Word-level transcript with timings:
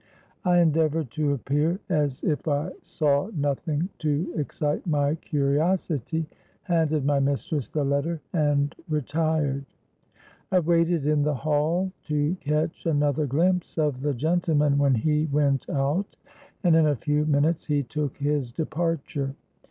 I 0.43 0.57
endeavoured 0.57 1.11
to 1.11 1.33
appear 1.33 1.79
as 1.87 2.23
if 2.23 2.47
I 2.47 2.71
saw 2.81 3.29
nothing 3.35 3.87
to 3.99 4.33
excite 4.35 4.87
my 4.87 5.13
curiosity, 5.13 6.25
handed 6.63 7.05
my 7.05 7.19
mistress 7.19 7.69
the 7.69 7.83
letter, 7.83 8.19
and 8.33 8.73
retired. 8.89 9.63
I 10.51 10.57
waited 10.57 11.05
in 11.05 11.21
the 11.21 11.35
hall 11.35 11.91
to 12.05 12.35
catch 12.39 12.87
another 12.87 13.27
glimpse 13.27 13.77
of 13.77 14.01
the 14.01 14.15
gentleman 14.15 14.79
when 14.79 14.95
he 14.95 15.27
went 15.27 15.69
out; 15.69 16.15
and 16.63 16.75
in 16.75 16.87
a 16.87 16.95
few 16.95 17.25
minutes 17.27 17.67
he 17.67 17.83
took 17.83 18.17
his 18.17 18.51
departure. 18.51 19.35